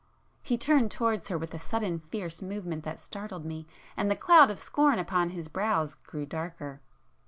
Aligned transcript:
He 0.41 0.57
turned 0.57 0.89
towards 0.89 1.27
her 1.27 1.37
with 1.37 1.53
a 1.53 1.59
sudden 1.59 1.99
fierce 1.99 2.41
movement 2.41 2.83
that 2.85 2.97
[p 2.97 2.97
361] 2.97 2.97
startled 2.97 3.45
me,—and 3.45 4.09
the 4.09 4.15
cloud 4.15 4.49
of 4.49 4.57
scorn 4.57 4.97
upon 4.97 5.29
his 5.29 5.47
brows 5.47 5.93
grew 5.93 6.25
darker. 6.25 6.81